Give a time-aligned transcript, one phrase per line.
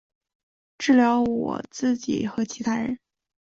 [0.79, 2.97] 治疗我自己和其他人